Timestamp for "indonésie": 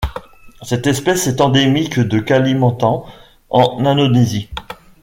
3.85-4.49